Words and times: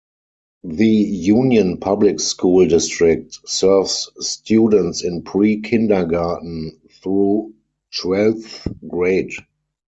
The 0.63 0.87
Union 0.87 1.77
Public 1.77 2.19
School 2.19 2.65
District 2.67 3.37
serves 3.47 4.09
students 4.17 5.03
in 5.03 5.21
pre-kindergarten 5.21 6.81
through 7.03 7.53
twelfth 7.95 8.67
grade. 8.87 9.33